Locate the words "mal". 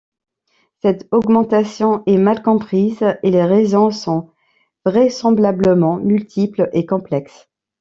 2.17-2.41